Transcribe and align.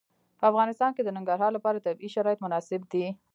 په 0.39 0.43
افغانستان 0.51 0.91
کې 0.93 1.01
د 1.03 1.09
ننګرهار 1.17 1.51
لپاره 1.57 1.83
طبیعي 1.87 2.09
شرایط 2.15 2.39
مناسب 2.45 2.81
دي. 2.91 3.05